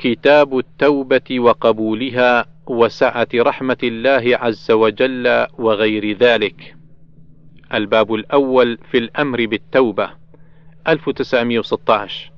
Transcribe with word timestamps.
كتاب 0.00 0.58
التوبة 0.58 1.40
وقبولها 1.40 2.46
وسعة 2.66 3.28
رحمة 3.34 3.76
الله 3.82 4.36
عز 4.36 4.70
وجل 4.70 5.46
وغير 5.58 6.16
ذلك. 6.16 6.76
الباب 7.74 8.14
الأول 8.14 8.78
في 8.90 8.98
الأمر 8.98 9.46
بالتوبة 9.46 10.10
1916 10.88 12.32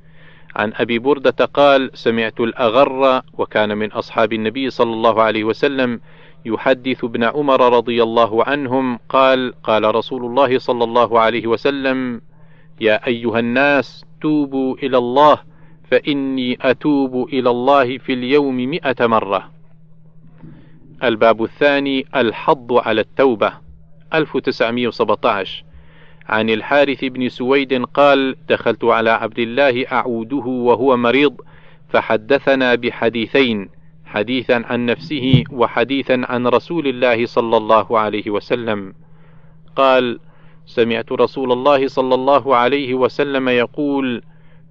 عن 0.57 0.73
أبي 0.75 0.99
بردة 0.99 1.45
قال: 1.45 1.91
سمعت 1.95 2.41
الأغر 2.41 3.23
وكان 3.39 3.79
من 3.79 3.93
أصحاب 3.93 4.33
النبي 4.33 4.71
صلى 4.71 4.93
الله 4.93 5.23
عليه 5.23 5.45
وسلم 5.45 6.01
يحدث 6.45 7.05
ابن 7.05 7.25
عمر 7.25 7.77
رضي 7.77 8.03
الله 8.03 8.45
عنهم 8.45 8.99
قال: 9.09 9.55
قال 9.63 9.95
رسول 9.95 10.25
الله 10.25 10.59
صلى 10.59 10.85
الله 10.85 11.21
عليه 11.21 11.47
وسلم: 11.47 12.21
يا 12.81 13.07
أيها 13.07 13.39
الناس 13.39 14.05
توبوا 14.21 14.77
إلى 14.77 14.99
الله 14.99 15.52
فإني 15.93 16.59
أتوب 16.61 17.29
إلى 17.29 17.51
الله 17.51 17.99
في 17.99 18.13
اليوم 18.13 18.57
مئة 18.57 19.07
مرة. 19.07 19.51
الباب 21.05 21.45
الثاني 21.45 22.07
الحض 22.17 22.73
على 22.73 23.01
التوبة 23.01 23.53
1917 24.15 25.65
عن 26.29 26.51
الحارث 26.51 27.05
بن 27.05 27.29
سويد 27.29 27.85
قال: 27.85 28.37
دخلت 28.49 28.85
على 28.85 29.11
عبد 29.11 29.39
الله 29.39 29.87
أعوده 29.93 30.47
وهو 30.47 30.97
مريض 30.97 31.41
فحدثنا 31.89 32.75
بحديثين 32.75 33.69
حديثا 34.05 34.63
عن 34.67 34.87
نفسه 34.87 35.45
وحديثا 35.51 36.23
عن 36.29 36.47
رسول 36.47 36.87
الله 36.87 37.27
صلى 37.27 37.57
الله 37.57 37.99
عليه 37.99 38.31
وسلم. 38.31 38.95
قال: 39.77 40.21
سمعت 40.67 41.13
رسول 41.13 41.53
الله 41.53 41.89
صلى 41.89 42.15
الله 42.15 42.57
عليه 42.57 42.95
وسلم 42.95 43.49
يقول: 43.49 44.23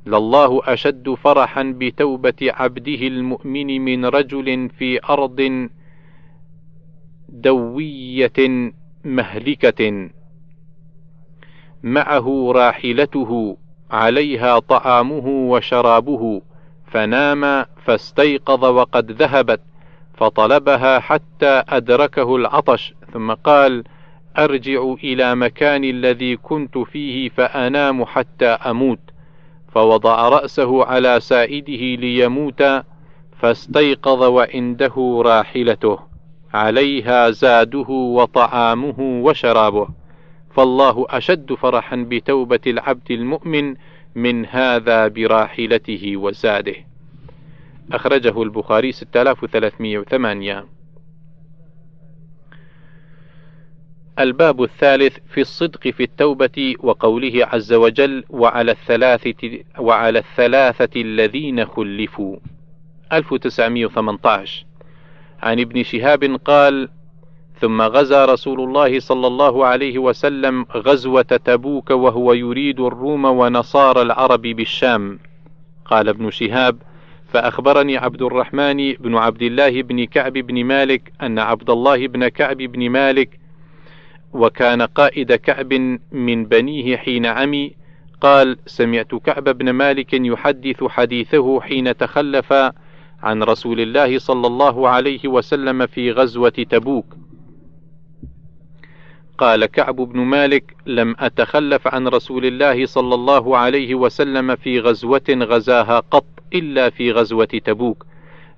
لله 0.06 0.62
أشد 0.66 1.10
فرحا 1.10 1.64
بتوبة 1.78 2.34
عبده 2.42 3.08
المؤمن 3.08 3.82
من 3.82 4.06
رجل 4.06 4.70
في 4.70 5.00
أرض 5.10 5.70
دوية 7.30 8.72
مهلكة. 9.06 10.10
معه 11.84 12.52
راحلته 12.52 13.58
عليها 13.92 14.60
طعامه 14.60 15.28
وشرابه. 15.28 16.42
فنام 16.86 17.66
فاستيقظ 17.86 18.66
وقد 18.66 19.12
ذهبت 19.12 19.62
فطلبها 20.14 21.00
حتى 21.00 21.64
أدركه 21.70 22.36
العطش. 22.36 22.94
ثم 23.14 23.32
قال 23.32 23.84
أرجع 24.38 24.94
إلى 25.04 25.36
مكان 25.36 25.84
الذي 25.84 26.38
كنت 26.38 26.78
فيه 26.78 27.30
فأنام 27.30 28.06
حتى 28.06 28.46
أموت. 28.46 29.11
فوضع 29.72 30.30
رأسه 30.30 30.86
على 30.86 31.20
سائده 31.20 32.02
ليموت 32.02 32.64
فاستيقظ 33.40 34.24
وعنده 34.24 35.22
راحلته. 35.26 36.00
عليها 36.54 37.30
زاده 37.30 37.90
وطعامه 37.90 39.00
وشرابه. 39.00 39.88
فالله 40.56 41.06
أشد 41.10 41.54
فرحا 41.54 41.96
بتوبة 42.10 42.60
العبد 42.68 43.12
المؤمن 43.12 43.76
من 44.16 44.46
هذا 44.46 45.08
براحلته 45.08 46.18
وزاده. 46.18 46.76
أخرجه 47.92 48.44
البخاري 48.44 48.92
6308 48.92 50.66
الباب 54.20 54.64
الثالث 54.64 55.18
في 55.34 55.42
الصدق 55.42 55.88
في 55.88 56.04
التوبة 56.04 56.76
وقوله 56.80 57.46
عز 57.46 57.74
وجل 57.74 58.24
وعلى 58.30 58.72
الثلاثة 58.72 59.60
وعلى 59.80 60.20
الثلاثة 60.20 61.02
الذين 61.02 61.66
خلفوا. 61.66 62.38
1918 63.14 64.66
عن 65.42 65.60
ابن 65.60 65.84
شهاب 65.84 66.40
قال 66.46 66.90
ثم 67.60 67.82
غزا 67.82 68.26
رسول 68.26 68.62
الله 68.62 69.00
صلى 69.00 69.28
الله 69.28 69.66
عليه 69.66 70.00
وسلم 70.00 70.66
غزوة 70.76 71.22
تبوك 71.22 71.92
وهو 71.92 72.34
يريد 72.34 72.80
الروم 72.80 73.26
ونصارى 73.26 74.02
العرب 74.02 74.42
بالشام. 74.42 75.20
قال 75.86 76.10
ابن 76.10 76.30
شهاب 76.30 76.78
فأخبرني 77.34 77.98
عبد 77.98 78.22
الرحمن 78.22 78.94
بن 78.94 79.16
عبد 79.16 79.42
الله 79.42 79.82
بن 79.82 80.06
كعب 80.06 80.34
بن 80.34 80.64
مالك 80.64 81.14
أن 81.22 81.40
عبد 81.40 81.70
الله 81.70 82.08
بن 82.08 82.28
كعب 82.28 82.58
بن 82.58 82.90
مالك 82.90 83.41
وكان 84.34 84.82
قائد 84.82 85.34
كعب 85.34 85.74
من 86.12 86.46
بنيه 86.46 86.98
حين 86.98 87.26
عمي 87.26 87.76
قال 88.22 88.58
سمعت 88.66 89.16
كعب 89.16 89.44
بن 89.44 89.70
مالك 89.70 90.14
يحدث 90.14 90.84
حديثه 90.84 91.62
حين 91.62 91.98
تخلف 91.98 92.54
عن 93.24 93.44
رسول 93.44 93.80
الله 93.80 94.20
صلى 94.20 94.48
الله 94.48 94.90
عليه 94.90 95.28
وسلم 95.28 95.86
في 95.86 96.12
غزوة 96.12 96.50
تبوك. 96.50 97.06
قال 99.38 99.66
كعب 99.66 99.96
بن 99.96 100.20
مالك 100.20 100.76
لم 100.86 101.16
أتخلف 101.20 101.88
عن 101.88 102.08
رسول 102.08 102.46
الله 102.46 102.86
صلى 102.86 103.16
الله 103.16 103.58
عليه 103.58 103.96
وسلم 103.96 104.56
في 104.56 104.80
غزوة 104.80 105.30
غزاها 105.30 106.00
قط 106.00 106.26
إلا 106.54 106.90
في 106.90 107.12
غزوة 107.12 107.46
تبوك. 107.46 108.06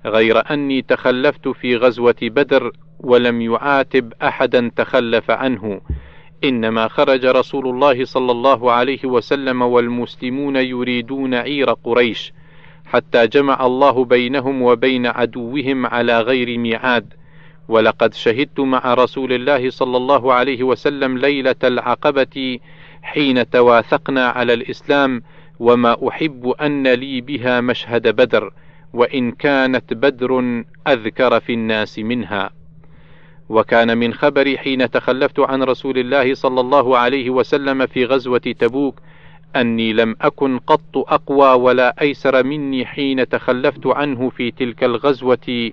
غير 0.06 0.52
أني 0.52 0.82
تخلفت 0.82 1.48
في 1.48 1.76
غزوة 1.76 2.16
بدر 2.22 2.72
ولم 3.00 3.40
يعاتب 3.40 4.12
أحدا 4.22 4.70
تخلف 4.76 5.30
عنه. 5.30 5.80
إنما 6.44 6.88
خرج 6.88 7.26
رسول 7.26 7.68
الله 7.68 8.04
صلى 8.04 8.32
الله 8.32 8.72
عليه 8.72 9.04
وسلم 9.04 9.62
والمسلمون 9.62 10.56
يريدون 10.56 11.34
عير 11.34 11.70
قريش 11.70 12.32
حتى 12.84 13.26
جمع 13.26 13.66
الله 13.66 14.04
بينهم 14.04 14.62
وبين 14.62 15.06
عدوهم 15.06 15.86
على 15.86 16.20
غير 16.20 16.58
ميعاد. 16.58 17.14
ولقد 17.68 18.14
شهدت 18.14 18.60
مع 18.60 18.94
رسول 18.94 19.32
الله 19.32 19.70
صلى 19.70 19.96
الله 19.96 20.32
عليه 20.32 20.62
وسلم 20.62 21.18
ليلة 21.18 21.54
العقبة 21.64 22.58
حين 23.02 23.50
تواثقنا 23.50 24.28
على 24.28 24.52
الإسلام 24.54 25.22
وما 25.58 26.08
أحب 26.08 26.48
أن 26.48 26.86
لي 26.88 27.20
بها 27.20 27.60
مشهد 27.60 28.08
بدر. 28.08 28.52
وإن 28.94 29.30
كانت 29.32 29.94
بدر 29.94 30.64
أذكر 30.88 31.40
في 31.40 31.52
الناس 31.52 31.98
منها. 31.98 32.50
وكان 33.48 33.98
من 33.98 34.14
خبري 34.14 34.58
حين 34.58 34.90
تخلفت 34.90 35.40
عن 35.40 35.62
رسول 35.62 35.98
الله 35.98 36.34
صلى 36.34 36.60
الله 36.60 36.98
عليه 36.98 37.30
وسلم 37.30 37.86
في 37.86 38.04
غزوة 38.04 38.38
تبوك 38.38 39.00
أني 39.56 39.92
لم 39.92 40.16
أكن 40.20 40.58
قط 40.58 40.96
أقوى 40.96 41.62
ولا 41.62 41.94
أيسر 42.00 42.44
مني 42.44 42.86
حين 42.86 43.28
تخلفت 43.28 43.86
عنه 43.86 44.30
في 44.30 44.50
تلك 44.50 44.84
الغزوة. 44.84 45.70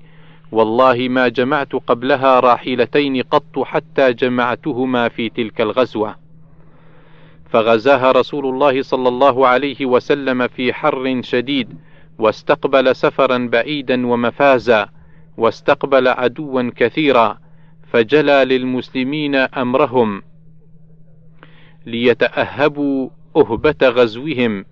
والله 0.51 1.07
ما 1.09 1.27
جمعت 1.27 1.75
قبلها 1.75 2.39
راحلتين 2.39 3.21
قط 3.21 3.59
حتى 3.59 4.13
جمعتهما 4.13 5.09
في 5.09 5.29
تلك 5.29 5.61
الغزوة. 5.61 6.15
فغزاها 7.49 8.11
رسول 8.11 8.45
الله 8.45 8.81
صلى 8.81 9.09
الله 9.09 9.47
عليه 9.47 9.85
وسلم 9.85 10.47
في 10.47 10.73
حر 10.73 11.21
شديد 11.21 11.77
واستقبل 12.21 12.95
سفرا 12.95 13.37
بعيدا 13.51 14.07
ومفازا 14.07 14.89
واستقبل 15.37 16.07
عدوا 16.07 16.71
كثيرا 16.75 17.37
فجلى 17.91 18.45
للمسلمين 18.45 19.35
أمرهم 19.35 20.21
ليتأهبوا 21.85 23.09
أهبة 23.37 23.75
غزوهم 23.83 24.65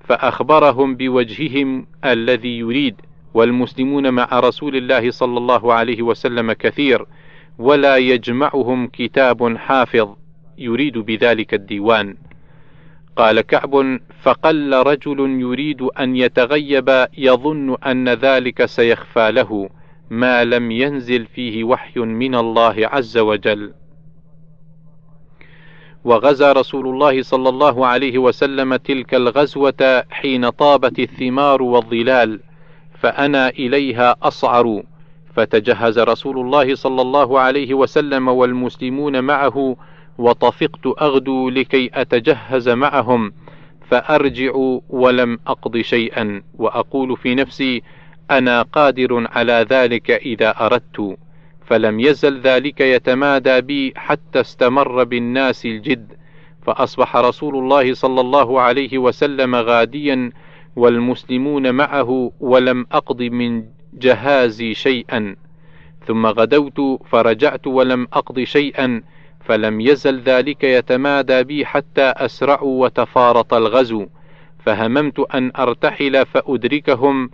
فأخبرهم 0.00 0.96
بوجههم 0.96 1.86
الذي 2.04 2.58
يريد 2.58 2.94
والمسلمون 3.34 4.10
مع 4.10 4.28
رسول 4.32 4.76
الله 4.76 5.10
صلى 5.10 5.38
الله 5.38 5.72
عليه 5.74 6.02
وسلم 6.02 6.52
كثير 6.52 7.06
ولا 7.58 7.96
يجمعهم 7.96 8.86
كتاب 8.86 9.56
حافظ 9.56 10.14
يريد 10.58 10.98
بذلك 10.98 11.54
الديوان. 11.54 12.16
قال 13.16 13.40
كعب 13.40 14.00
فقل 14.22 14.74
رجل 14.74 15.20
يريد 15.40 15.82
أن 15.82 16.16
يتغيب 16.16 17.06
يظن 17.18 17.76
أن 17.86 18.08
ذلك 18.08 18.64
سيخفى 18.64 19.30
له 19.32 19.68
ما 20.10 20.44
لم 20.44 20.70
ينزل 20.70 21.26
فيه 21.26 21.64
وحي 21.64 22.00
من 22.00 22.34
الله 22.34 22.74
عز 22.78 23.18
وجل. 23.18 23.72
وغزا 26.04 26.52
رسول 26.52 26.88
الله 26.88 27.22
صلى 27.22 27.48
الله 27.48 27.86
عليه 27.86 28.18
وسلم 28.18 28.76
تلك 28.76 29.14
الغزوة 29.14 30.04
حين 30.10 30.50
طابت 30.50 30.98
الثمار 30.98 31.62
والظلال 31.62 32.40
فأنا 33.00 33.48
إليها 33.48 34.16
أصعر. 34.22 34.82
فتجهز 35.34 35.98
رسول 35.98 36.38
الله 36.38 36.74
صلى 36.74 37.02
الله 37.02 37.40
عليه 37.40 37.74
وسلم 37.74 38.28
والمسلمون 38.28 39.24
معه 39.24 39.76
وطفقت 40.20 40.86
أغدو 40.86 41.50
لكي 41.50 41.90
أتجهز 41.94 42.68
معهم 42.68 43.32
فأرجع 43.88 44.52
ولم 44.88 45.38
أقض 45.46 45.76
شيئا 45.76 46.42
وأقول 46.54 47.16
في 47.16 47.34
نفسي 47.34 47.82
أنا 48.30 48.62
قادر 48.62 49.26
على 49.32 49.66
ذلك 49.70 50.10
إذا 50.10 50.50
أردت 50.66 51.16
فلم 51.66 52.00
يزل 52.00 52.40
ذلك 52.40 52.80
يتمادى 52.80 53.60
بي 53.60 53.92
حتى 53.96 54.40
استمر 54.40 55.04
بالناس 55.04 55.66
الجد 55.66 56.12
فأصبح 56.62 57.16
رسول 57.16 57.56
الله 57.56 57.94
صلى 57.94 58.20
الله 58.20 58.60
عليه 58.60 58.98
وسلم 58.98 59.54
غاديا 59.54 60.32
والمسلمون 60.76 61.74
معه 61.74 62.32
ولم 62.40 62.86
أقض 62.92 63.22
من 63.22 63.64
جهازي 63.94 64.74
شيئا 64.74 65.36
ثم 66.06 66.26
غدوت 66.26 67.00
فرجعت 67.10 67.66
ولم 67.66 68.06
أقض 68.12 68.40
شيئا 68.40 69.02
فلم 69.50 69.80
يزل 69.80 70.20
ذلك 70.20 70.64
يتمادى 70.64 71.44
بي 71.44 71.66
حتى 71.66 72.02
أسرعوا 72.16 72.84
وتفارط 72.84 73.54
الغزو 73.54 74.06
فهممت 74.58 75.20
أن 75.34 75.52
أرتحل 75.58 76.26
فأدركهم 76.26 77.30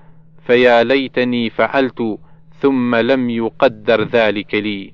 فيا 0.47 0.85
ليتني 0.85 1.51
فعلت 1.51 2.19
ثم 2.61 2.95
لم 2.95 3.31
يقدر 3.31 4.03
ذلك 4.03 4.55
لي. 4.55 4.93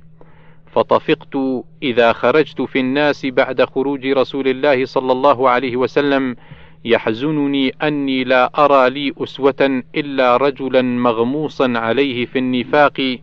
فطفقت 0.72 1.36
إذا 1.82 2.12
خرجت 2.12 2.62
في 2.62 2.80
الناس 2.80 3.26
بعد 3.26 3.64
خروج 3.64 4.06
رسول 4.06 4.48
الله 4.48 4.84
صلى 4.84 5.12
الله 5.12 5.50
عليه 5.50 5.76
وسلم 5.76 6.36
يحزنني 6.84 7.74
أني 7.82 8.24
لا 8.24 8.64
أرى 8.64 8.90
لي 8.90 9.12
أسوة 9.18 9.82
إلا 9.94 10.36
رجلا 10.36 10.82
مغموصا 10.82 11.72
عليه 11.76 12.26
في 12.26 12.38
النفاق 12.38 13.18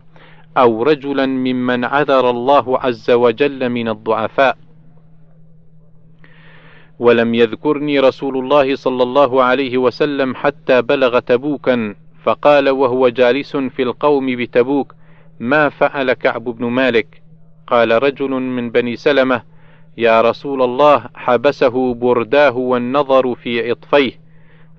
أو 0.60 0.82
رجلا 0.82 1.26
ممن 1.26 1.84
عذر 1.84 2.30
الله 2.30 2.78
عز 2.78 3.10
وجل 3.10 3.68
من 3.68 3.88
الضعفاء. 3.88 4.56
ولم 6.98 7.34
يذكرني 7.34 8.00
رسول 8.00 8.38
الله 8.38 8.76
صلى 8.76 9.02
الله 9.02 9.42
عليه 9.42 9.78
وسلم 9.78 10.34
حتى 10.34 10.82
بلغ 10.82 11.18
تبوكا 11.18 11.94
فقال 12.22 12.68
وهو 12.68 13.08
جالس 13.08 13.56
في 13.56 13.82
القوم 13.82 14.36
بتبوك 14.36 14.94
ما 15.40 15.68
فعل 15.68 16.12
كعب 16.12 16.44
بن 16.44 16.66
مالك؟ 16.66 17.22
قال 17.66 18.02
رجل 18.02 18.30
من 18.30 18.70
بني 18.70 18.96
سلمة 18.96 19.42
يا 19.98 20.20
رسول 20.20 20.62
الله 20.62 21.04
حبسه 21.14 21.94
برداه 21.94 22.56
والنظر 22.56 23.34
في 23.34 23.70
عطفيه. 23.70 24.12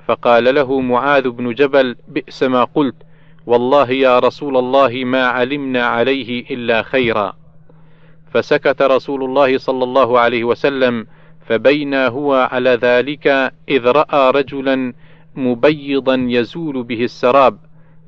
فقال 0.08 0.56
له 0.56 0.80
معاذ 0.80 1.30
بن 1.30 1.54
جبل 1.54 1.96
بئس 2.08 2.44
ما 2.44 2.64
قلت. 2.64 2.96
والله 3.46 3.92
يا 3.92 4.20
رسول 4.20 4.58
الله 4.58 5.04
ما 5.06 5.26
علمنا 5.26 5.86
عليه 5.86 6.46
إلا 6.52 6.82
خيرا. 6.82 7.34
فسكت 8.34 8.82
رسول 8.82 9.24
الله 9.24 9.58
صلى 9.58 9.84
الله 9.84 10.20
عليه 10.20 10.44
وسلم 10.44 11.08
فبينا 11.48 12.08
هو 12.08 12.50
على 12.52 12.70
ذلك 12.70 13.28
إذ 13.70 13.88
رأى 13.88 14.32
رجلا 14.32 14.94
مبيضا 15.36 16.16
يزول 16.30 16.84
به 16.84 17.04
السراب 17.04 17.58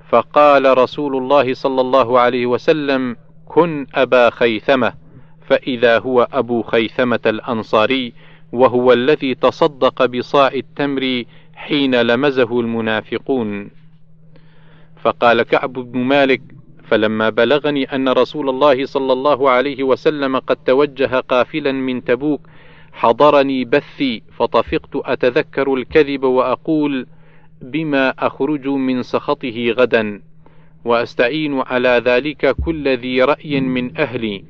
فقال 0.10 0.78
رسول 0.78 1.18
الله 1.18 1.54
صلى 1.54 1.82
الله 1.82 2.20
عليه 2.20 2.46
وسلم 2.46 3.16
كن 3.46 3.88
أبا 3.96 4.30
خيثمة. 4.30 4.94
فإذا 5.48 6.00
هو 6.00 6.28
أبو 6.34 6.62
خيثمة 6.62 7.20
الأنصاري 7.26 8.14
وهو 8.52 8.94
الذي 8.94 9.36
تصدق 9.36 10.06
بصاع 10.06 10.48
التمر 10.48 11.24
حين 11.56 12.02
لمزه 12.02 12.60
المنافقون. 12.60 13.70
فقال 15.04 15.42
كعب 15.42 15.74
بن 15.74 16.00
مالك 16.00 16.42
فلما 16.84 17.30
بلغني 17.30 17.84
أن 17.84 18.10
رسول 18.10 18.50
الله 18.50 18.86
صلى 18.86 19.14
الله 19.14 19.50
عليه 19.50 19.84
وسلم 19.84 20.38
قد 20.38 20.56
توجه 20.56 21.20
قافلا 21.20 21.72
من 21.72 22.04
تبوك 22.04 22.42
حضرني 22.94 23.66
بثي 23.66 24.24
فطفقت 24.38 24.96
أتذكر 24.96 25.74
الكذب 25.74 26.24
وأقول 26.24 27.08
بما 27.62 28.10
أخرج 28.10 28.68
من 28.68 29.04
سخطه 29.04 29.72
غدا 29.72 30.22
وأستعين 30.86 31.60
على 31.60 32.02
ذلك 32.06 32.56
كل 32.66 32.88
ذي 32.88 33.24
رأي 33.24 33.62
من 33.62 33.98
أهلي. 33.98 34.44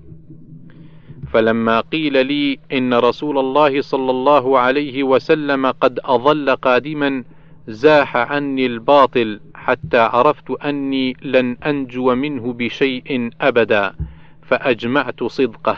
فلما 1.31 1.79
قيل 1.79 2.25
لي 2.25 2.59
إن 2.73 2.93
رسول 2.93 3.37
الله 3.37 3.81
صلى 3.81 4.11
الله 4.11 4.59
عليه 4.59 5.03
وسلم 5.03 5.65
قد 5.65 5.99
أظل 6.03 6.55
قادما 6.55 7.23
زاح 7.67 8.17
عني 8.17 8.65
الباطل 8.65 9.39
حتى 9.55 9.97
عرفت 9.97 10.51
أني 10.51 11.17
لن 11.21 11.57
أنجو 11.65 12.15
منه 12.15 12.53
بشيء 12.53 13.29
أبدا 13.41 13.93
فأجمعت 14.41 15.23
صدقه. 15.23 15.77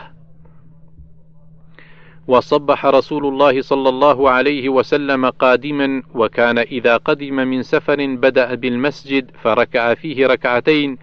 وصبح 2.28 2.86
رسول 2.86 3.26
الله 3.26 3.60
صلى 3.60 3.88
الله 3.88 4.30
عليه 4.30 4.68
وسلم 4.68 5.26
قادما 5.26 6.02
وكان 6.14 6.58
إذا 6.58 6.96
قدم 6.96 7.34
من 7.34 7.62
سفر 7.62 8.06
بدأ 8.16 8.54
بالمسجد 8.54 9.30
فركع 9.42 9.94
فيه 9.94 10.26
ركعتين 10.26 10.98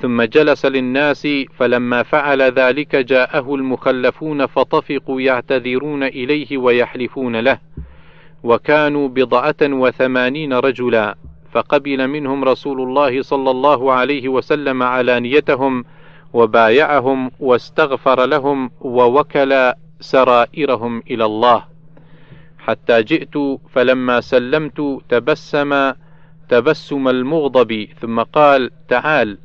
ثم 0.00 0.22
جلس 0.22 0.66
للناس 0.66 1.28
فلما 1.56 2.02
فعل 2.02 2.42
ذلك 2.42 2.96
جاءه 2.96 3.54
المخلفون 3.54 4.46
فطفقوا 4.46 5.20
يعتذرون 5.20 6.02
إليه 6.02 6.58
ويحلفون 6.58 7.36
له. 7.36 7.58
وكانوا 8.44 9.08
بضعة 9.08 9.62
وثمانين 9.62 10.52
رجلا 10.52 11.16
فقبل 11.52 12.08
منهم 12.08 12.44
رسول 12.44 12.80
الله 12.80 13.22
صلى 13.22 13.50
الله 13.50 13.92
عليه 13.92 14.28
وسلم 14.28 14.82
علانيتهم 14.82 15.84
وبايعهم 16.32 17.30
واستغفر 17.40 18.24
لهم 18.26 18.70
ووكل 18.80 19.72
سرائرهم 20.00 21.02
إلى 21.10 21.24
الله. 21.24 21.64
حتى 22.58 23.02
جئت 23.02 23.34
فلما 23.70 24.20
سلمت 24.20 25.00
تبسم 25.08 25.92
تبسم 26.48 27.08
المغضب 27.08 27.88
ثم 28.00 28.20
قال 28.20 28.70
تعال. 28.88 29.38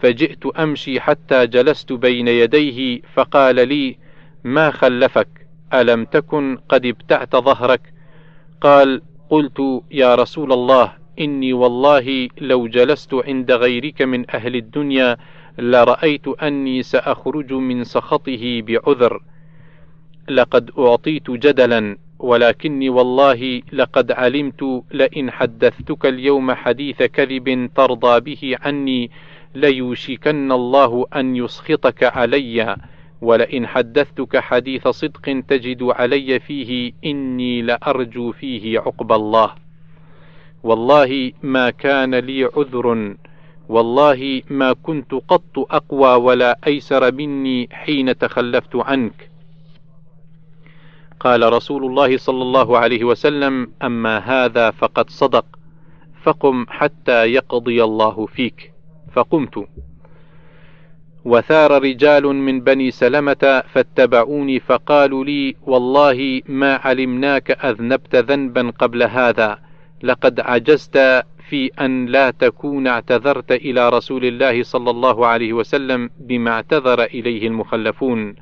فجئت 0.00 0.46
أمشي 0.46 1.00
حتى 1.00 1.46
جلست 1.46 1.92
بين 1.92 2.28
يديه 2.28 3.00
فقال 3.14 3.68
لي 3.68 3.96
ما 4.44 4.70
خلفك؟ 4.70 5.28
ألم 5.74 6.04
تكن 6.04 6.58
قد 6.68 6.86
ابتعت 6.86 7.36
ظهرك؟ 7.36 7.99
قال 8.60 9.02
قلت 9.30 9.82
يا 9.90 10.14
رسول 10.14 10.52
الله 10.52 10.92
إني 11.20 11.52
والله 11.52 12.28
لو 12.40 12.66
جلست 12.66 13.14
عند 13.14 13.52
غيرك 13.52 14.02
من 14.02 14.30
أهل 14.30 14.56
الدنيا 14.56 15.16
لرأيت 15.58 16.28
أني 16.28 16.82
سأخرج 16.82 17.52
من 17.52 17.84
سخطه 17.84 18.62
بعذر. 18.62 19.22
لقد 20.28 20.70
أعطيت 20.78 21.30
جدلا 21.30 21.96
ولكني 22.18 22.88
والله 22.88 23.62
لقد 23.72 24.12
علمت 24.12 24.82
لئن 24.92 25.30
حدثتك 25.30 26.06
اليوم 26.06 26.52
حديث 26.52 27.02
كذب 27.02 27.70
ترضى 27.74 28.20
به 28.20 28.56
عني 28.62 29.10
ليوشكن 29.54 30.52
الله 30.52 31.06
أن 31.16 31.36
يسخطك 31.36 32.04
علي. 32.04 32.76
ولئن 33.20 33.66
حدثتك 33.66 34.36
حديث 34.36 34.88
صدق 34.88 35.42
تجد 35.48 35.82
علي 35.82 36.40
فيه 36.40 36.92
إني 37.04 37.62
لأرجو 37.62 38.32
فيه 38.32 38.78
عقب 38.78 39.12
الله. 39.12 39.54
والله 40.62 41.32
ما 41.42 41.70
كان 41.70 42.14
لي 42.14 42.44
عذر 42.44 43.16
والله 43.68 44.42
ما 44.50 44.72
كنت 44.72 45.14
قط 45.14 45.58
أقوى 45.58 46.14
ولا 46.14 46.58
أيسر 46.66 47.12
مني 47.12 47.68
حين 47.72 48.18
تخلفت 48.18 48.76
عنك. 48.76 49.30
قال 51.20 51.52
رسول 51.52 51.84
الله 51.84 52.16
صلى 52.16 52.42
الله 52.42 52.78
عليه 52.78 53.04
وسلم 53.04 53.72
أما 53.82 54.18
هذا 54.18 54.70
فقد 54.70 55.10
صدق 55.10 55.44
فقم 56.22 56.66
حتى 56.68 57.26
يقضي 57.26 57.84
الله 57.84 58.26
فيك. 58.26 58.72
فقمت. 59.12 59.68
وثار 61.24 61.82
رجال 61.82 62.26
من 62.26 62.60
بني 62.60 62.90
سلمة 62.90 63.62
فاتبعوني 63.72 64.60
فقالوا 64.60 65.24
لي 65.24 65.56
والله 65.66 66.42
ما 66.48 66.74
علمناك 66.74 67.50
أذنبت 67.50 68.16
ذنبا 68.16 68.72
قبل 68.78 69.02
هذا 69.02 69.58
لقد 70.02 70.40
عجزت 70.40 71.24
في 71.48 71.70
أن 71.80 72.06
لا 72.06 72.30
تكون 72.30 72.86
اعتذرت 72.86 73.52
إلى 73.52 73.88
رسول 73.88 74.24
الله 74.24 74.62
صلى 74.62 74.90
الله 74.90 75.26
عليه 75.26 75.52
وسلم 75.52 76.10
بما 76.18 76.50
اعتذر 76.50 77.04
إليه 77.04 77.46
المخلفون. 77.48 78.34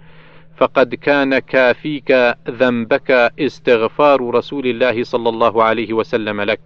فقد 0.56 0.94
كان 0.94 1.38
كافيك 1.38 2.36
ذنبك 2.50 3.10
استغفار 3.40 4.34
رسول 4.34 4.66
الله 4.66 5.02
صلى 5.02 5.28
الله 5.28 5.62
عليه 5.62 5.92
وسلم 5.92 6.40
لك. 6.40 6.60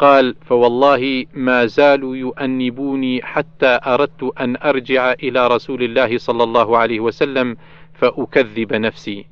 قال 0.00 0.34
فوالله 0.46 1.26
ما 1.34 1.66
زالوا 1.66 2.16
يؤنبوني 2.16 3.22
حتى 3.22 3.80
أردت 3.86 4.32
أن 4.40 4.56
أرجع 4.56 5.12
إلى 5.12 5.46
رسول 5.46 5.82
الله 5.82 6.18
صلى 6.18 6.42
الله 6.44 6.78
عليه 6.78 7.00
وسلم 7.00 7.56
فأكذب 7.94 8.74
نفسي. 8.74 9.26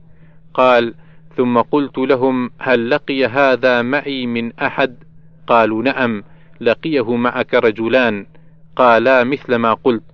قال 0.54 0.94
ثم 1.36 1.58
قلت 1.58 1.98
لهم 1.98 2.50
هل 2.58 2.90
لقي 2.90 3.26
هذا 3.26 3.82
معي 3.82 4.26
من 4.26 4.52
أحد؟ 4.52 4.96
قالوا 5.46 5.82
نعم 5.82 6.24
لقيه 6.60 7.16
معك 7.16 7.54
رجلان. 7.54 8.26
قالا 8.76 9.24
مثل 9.24 9.54
ما 9.54 9.74
قلت. 9.74 10.04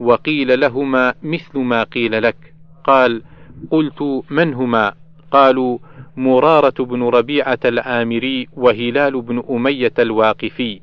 وقيل 0.00 0.60
لهما 0.60 1.14
مثل 1.22 1.58
ما 1.58 1.82
قيل 1.82 2.22
لك. 2.22 2.54
قال 2.84 3.22
قلت 3.70 4.22
من 4.30 4.54
هما؟ 4.54 4.94
قالوا 5.32 5.78
مرارة 6.16 6.84
بن 6.84 7.02
ربيعة 7.02 7.58
العامري 7.64 8.48
وهلال 8.56 9.22
بن 9.22 9.42
أمية 9.50 9.92
الواقفي. 9.98 10.80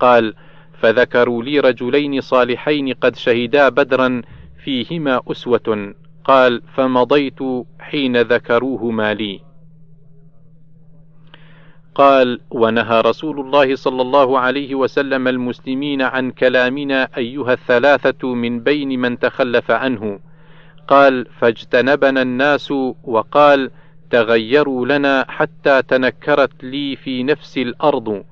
قال 0.00 0.34
فذكروا 0.80 1.42
لي 1.42 1.60
رجلين 1.60 2.20
صالحين 2.20 2.92
قد 2.92 3.16
شهدا 3.16 3.68
بدرا 3.68 4.22
فيهما 4.64 5.20
أسوة. 5.30 5.94
قال 6.24 6.62
فمضيت 6.74 7.38
حين 7.80 8.20
ذكروهما 8.20 9.14
لي. 9.14 9.40
قال 11.94 12.40
ونهى 12.50 13.00
رسول 13.00 13.40
الله 13.40 13.74
صلى 13.74 14.02
الله 14.02 14.38
عليه 14.38 14.74
وسلم 14.74 15.28
المسلمين 15.28 16.02
عن 16.02 16.30
كلامنا 16.30 17.08
أيها 17.16 17.52
الثلاثة 17.52 18.34
من 18.34 18.60
بين 18.60 19.00
من 19.00 19.18
تخلف 19.18 19.70
عنه. 19.70 20.20
قال 20.88 21.26
فاجتنبنا 21.40 22.22
الناس 22.22 22.70
وقال 23.04 23.70
تغيروا 24.10 24.86
لنا 24.86 25.26
حتى 25.28 25.82
تنكرت 25.82 26.64
لي 26.64 26.96
في 26.96 27.22
نفس 27.22 27.58
الأرض 27.58 28.24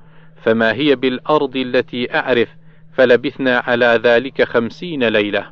فما 0.42 0.72
هي 0.72 0.96
بالأرض 0.96 1.56
التي 1.56 2.14
أعرف 2.14 2.48
فلبثنا 2.96 3.58
على 3.58 4.00
ذلك 4.04 4.42
خمسين 4.42 5.08
ليلة. 5.08 5.46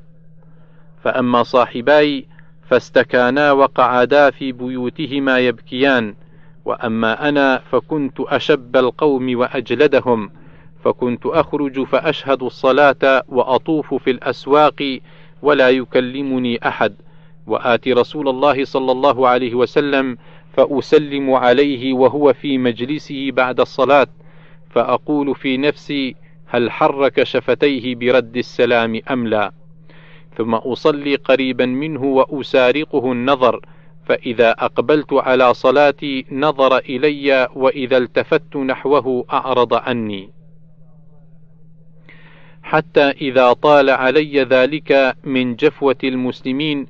فأما 1.05 1.43
صاحباي 1.43 2.27
فاستكانا 2.71 3.53
وقعدا 3.53 4.31
في 4.31 4.53
بيوتهما 4.53 5.39
يبكيان 5.39 6.15
وأما 6.65 7.29
أنا 7.29 7.63
فكنت 7.73 8.21
أشب 8.21 8.77
القوم 8.77 9.39
وأجلدهم 9.39 10.31
فكنت 10.85 11.27
أخرج 11.27 11.85
فأشهد 11.85 12.43
الصلاة 12.43 13.23
وأطوف 13.29 13.95
في 13.95 14.11
الأسواق 14.11 15.01
ولا 15.43 15.71
يكلمني 15.71 16.69
أحد. 16.69 16.95
وآتي 17.47 17.93
رسول 17.93 18.29
الله 18.29 18.65
صلى 18.65 18.93
الله 18.93 19.29
عليه 19.29 19.55
وسلم 19.55 20.19
فأسلم 20.57 21.31
عليه 21.31 21.93
وهو 21.93 22.33
في 22.33 22.59
مجلسه 22.59 23.31
بعد 23.31 23.61
الصلاة 23.61 24.07
فأقول 24.71 25.35
في 25.35 25.57
نفسي 25.57 26.17
هل 26.47 26.71
حرك 26.71 27.23
شفتيه 27.23 27.95
برد 27.95 28.37
السلام 28.37 29.01
أم 29.11 29.27
لا. 29.27 29.53
ثم 30.37 30.55
أصلي 30.55 31.15
قريبا 31.15 31.67
منه 31.67 32.05
وأسارقه 32.05 33.13
النظر 33.13 33.61
فإذا 34.07 34.51
أقبلت 34.51 35.13
على 35.13 35.55
صلاتي 35.55 36.27
نظر 36.33 36.79
إلي 36.79 37.49
وإذا 37.55 37.97
التفت 37.97 38.57
نحوه 38.57 39.25
أعرض 39.33 39.75
عني. 39.75 40.31
حتى 42.63 43.11
إذا 43.11 43.53
طال 43.53 43.91
علي 43.91 44.43
ذلك 44.43 45.17
من 45.25 45.57
جفوة 45.57 45.97
المسلمين 46.05 46.87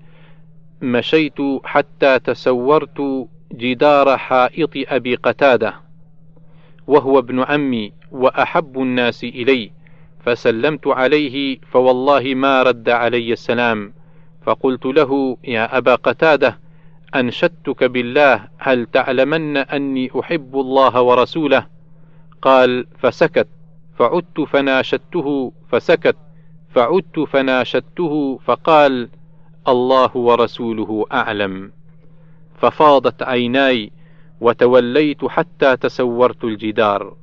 مشيت 0.83 1.39
حتى 1.65 2.19
تسورت 2.19 3.29
جدار 3.53 4.19
حائط 4.19 4.71
أبي 4.77 5.15
قتادة 5.15 5.75
وهو 6.87 7.19
ابن 7.19 7.43
عمي 7.43 7.93
وأحب 8.11 8.79
الناس 8.79 9.25
إلي 9.25 9.71
فسلمت 10.25 10.87
عليه 10.87 11.59
فوالله 11.71 12.35
ما 12.35 12.63
رد 12.63 12.89
علي 12.89 13.33
السلام 13.33 13.93
فقلت 14.47 14.87
له 14.87 15.37
يا 15.45 15.79
أبا 15.79 15.95
قتادة 15.95 16.59
أنشدتك 17.15 17.85
بالله 17.85 18.49
هل 18.59 18.87
تعلمن 18.87 19.57
أني 19.57 20.11
أحب 20.21 20.57
الله 20.57 21.03
ورسوله؟ 21.03 21.67
قال 22.43 22.87
فسكت. 22.99 23.49
فعدت 23.99 24.41
فناشدته 24.41 25.53
فسكت 25.69 26.17
فعدت 26.75 27.21
فناشدته 27.21 28.39
فقال 28.45 29.09
الله 29.69 30.17
ورسوله 30.17 31.07
أعلم. 31.13 31.73
ففاضت 32.59 33.23
عيناي 33.23 33.91
وتوليت 34.41 35.25
حتى 35.25 35.77
تسورت 35.77 36.45
الجدار. 36.45 37.17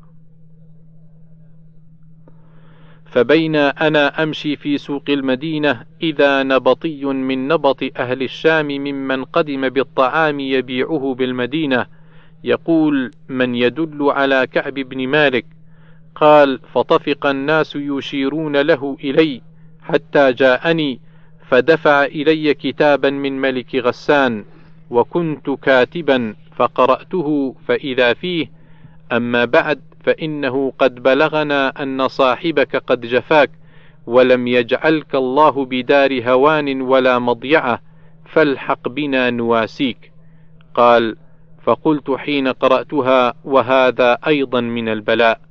فبين 3.05 3.55
أنا 3.55 4.23
أمشي 4.23 4.55
في 4.55 4.77
سوق 4.77 5.03
المدينة 5.09 5.85
إذا 6.01 6.43
نبطي 6.43 7.05
من 7.05 7.47
نبط 7.47 7.83
أهل 7.97 8.23
الشام 8.23 8.67
ممن 8.67 9.23
قدم 9.23 9.69
بالطعام 9.69 10.39
يبيعه 10.39 11.15
بالمدينة 11.17 11.85
يقول 12.43 13.11
من 13.29 13.55
يدل 13.55 14.11
على 14.11 14.47
كعب 14.47 14.73
بن 14.73 15.07
مالك 15.07 15.45
قال 16.19 16.59
فطفق 16.73 17.25
الناس 17.25 17.75
يشيرون 17.75 18.57
له 18.57 18.97
إلي 19.03 19.41
حتى 19.81 20.33
جاءني 20.33 20.99
فدفع 21.49 22.03
إلي 22.03 22.53
كتابا 22.53 23.09
من 23.09 23.41
ملك 23.41 23.75
غسان 23.75 24.45
وكنت 24.89 25.49
كاتبا 25.49 26.35
فقرأته 26.55 27.55
فإذا 27.67 28.13
فيه 28.13 28.51
أما 29.11 29.45
بعد 29.45 29.81
فإنه 30.03 30.73
قد 30.79 30.95
بلغنا 31.03 31.83
أن 31.83 32.07
صاحبك 32.07 32.75
قد 32.75 33.01
جفاك 33.01 33.49
ولم 34.07 34.47
يجعلك 34.47 35.15
الله 35.15 35.65
بدار 35.65 36.31
هوان 36.31 36.81
ولا 36.81 37.19
مضيعة 37.19 37.81
فالحق 38.25 38.87
بنا 38.87 39.29
نواسيك. 39.29 40.11
قال 40.73 41.15
فقلت 41.63 42.11
حين 42.11 42.47
قرأتها 42.47 43.33
وهذا 43.43 44.17
أيضا 44.27 44.61
من 44.61 44.89
البلاء. 44.89 45.48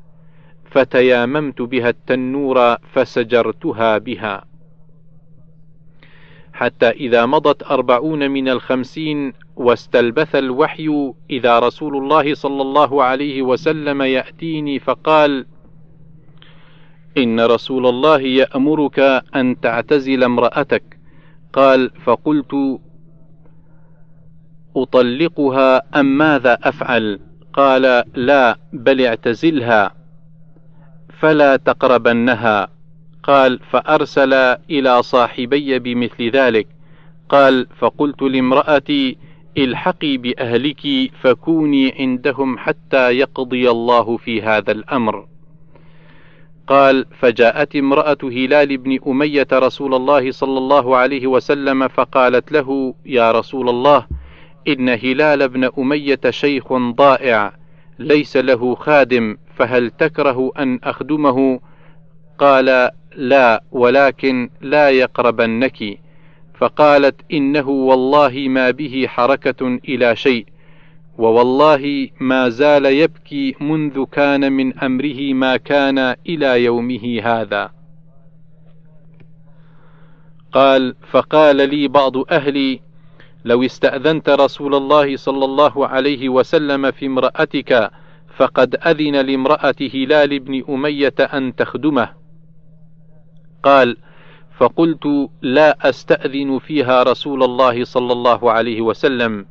فتياممت 0.71 1.63
بها 1.63 1.89
التنور 1.89 2.77
فسجرتها 2.77 3.99
بها. 3.99 4.45
حتى 6.53 6.91
إذا 6.91 7.27
مضت 7.27 7.63
أربعون 7.63 8.31
من 8.31 8.49
الخمسين 8.49 9.33
واستلبث 9.57 10.37
الوحي 10.37 11.13
إذا 11.31 11.59
رسول 11.59 11.97
الله 11.97 12.35
صلى 12.35 12.63
الله 12.63 13.03
عليه 13.03 13.43
وسلم 13.43 14.03
يأتيني 14.03 14.79
فقال: 14.79 15.47
إن 17.19 17.41
رسول 17.41 17.87
الله 17.87 18.21
يأمرك 18.21 18.99
أن 19.37 19.61
تعتزل 19.61 20.25
امرأتك، 20.25 20.99
قال: 21.53 21.91
فقلت: 21.91 22.81
أطلقها 24.77 26.01
أم 26.01 26.19
ماذا 26.19 26.59
أفعل؟ 26.63 27.21
قال: 27.53 28.05
لا 28.15 28.59
بل 28.73 29.07
اعتزلها. 29.07 29.98
فلا 31.21 31.57
تقربنها. 31.57 32.69
قال: 33.23 33.59
فأرسل 33.71 34.33
إلى 34.71 35.03
صاحبي 35.03 35.79
بمثل 35.79 36.31
ذلك. 36.31 36.67
قال: 37.29 37.67
فقلت 37.79 38.23
لامرأتي: 38.23 39.17
الحقي 39.59 40.17
بأهلك 40.17 41.11
فكوني 41.21 41.95
عندهم 41.99 42.59
حتى 42.59 43.11
يقضي 43.11 43.71
الله 43.71 44.17
في 44.17 44.43
هذا 44.43 44.73
الأمر 44.73 45.27
قال 46.67 47.07
فجاءت 47.21 47.77
امرأة 47.77 48.19
هلال 48.23 48.77
بن 48.77 48.99
أمية 49.07 49.47
رسول 49.53 49.95
الله 49.95 50.31
صلى 50.31 50.59
الله 50.59 50.97
عليه 50.97 51.27
وسلم 51.27 51.89
فقالت 51.89 52.53
له 52.53 52.95
يا 53.07 53.33
رسول 53.33 53.69
الله 53.69 54.07
إن 54.69 54.89
هلال 54.89 55.49
بن 55.49 55.71
أمية 55.79 56.21
شيخ 56.31 56.73
ضائع 56.73 57.53
ليس 57.99 58.37
له 58.37 58.75
خادم 58.75 59.37
فهل 59.59 59.91
تكره 59.91 60.53
أن 60.59 60.81
أخدمه؟ 60.85 61.61
قال 62.39 62.91
لا 63.17 63.63
ولكن 63.73 64.51
لا 64.61 64.91
يقربنك. 64.91 65.99
فقالت 66.55 67.21
إنه 67.33 67.69
والله 67.69 68.47
ما 68.49 68.71
به 68.71 69.07
حركة 69.09 69.67
إلى 69.89 70.17
شيء 70.17 70.47
ووالله 71.19 72.09
ما 72.21 72.49
زال 72.49 72.87
يبكي 72.87 73.55
منذ 73.61 74.05
كان 74.05 74.53
من 74.53 74.79
أمره 74.79 75.33
ما 75.33 75.57
كان 75.57 75.99
إلى 76.29 76.65
يومه 76.65 77.21
هذا. 77.23 77.71
قال 80.53 80.95
فقال 81.11 81.57
لي 81.57 81.89
بعض 81.89 82.17
أهلي 82.33 82.81
لو 83.45 83.63
استأذنت 83.63 84.29
رسول 84.29 84.75
الله 84.75 85.17
صلى 85.17 85.45
الله 85.45 85.87
عليه 85.87 86.29
وسلم 86.29 86.91
في 86.91 87.07
امرأتك 87.07 87.91
فقد 88.39 88.77
أذن 88.87 89.27
لامراه 89.27 89.75
هلال 89.95 90.39
بن 90.39 90.65
أمية 90.69 91.15
أن 91.21 91.55
تخدمه. 91.55 92.09
قال 93.63 93.97
فقلت 94.59 95.31
لا 95.43 95.89
أستأذن 95.89 96.59
فيها 96.59 97.03
رسول 97.03 97.43
الله 97.43 97.85
صلى 97.85 98.13
الله 98.13 98.53
عليه 98.53 98.81
وسلم 98.81 99.47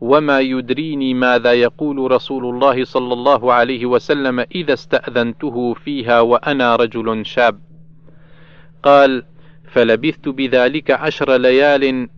وما 0.00 0.40
يدريني 0.40 1.14
ماذا 1.14 1.52
يقول 1.52 2.10
رسول 2.10 2.44
الله 2.44 2.84
صلى 2.84 3.12
الله 3.12 3.52
عليه 3.52 3.86
وسلم 3.86 4.40
إذا 4.40 4.72
استأذنته 4.72 5.74
فيها 5.74 6.20
وأنا 6.20 6.76
رجل 6.76 7.26
شاب. 7.26 7.60
قال 8.82 9.24
فلبثت 9.72 10.28
بذلك 10.28 10.90
عشر 10.90 11.36
ليال 11.36 12.08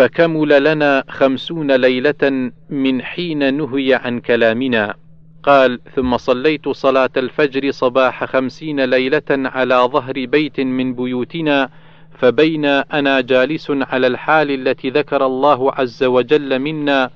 فكمل 0.00 0.64
لنا 0.64 1.04
خمسون 1.08 1.72
ليلة 1.72 2.50
من 2.70 3.02
حين 3.02 3.54
نهي 3.54 3.94
عن 3.94 4.20
كلامنا. 4.20 4.94
قال 5.42 5.80
ثم 5.94 6.16
صليت 6.16 6.68
صلاة 6.68 7.10
الفجر 7.16 7.70
صباح 7.70 8.24
خمسين 8.24 8.84
ليلة 8.84 9.30
على 9.30 9.74
ظهر 9.74 10.12
بيت 10.26 10.60
من 10.60 10.94
بيوتنا 10.94 11.70
فبين 12.18 12.64
أنا 12.64 13.20
جالس 13.20 13.70
على 13.70 14.06
الحال 14.06 14.50
التي 14.50 14.90
ذكر 14.90 15.26
الله 15.26 15.72
عز 15.72 16.04
وجل 16.04 16.58
منا 16.58 17.10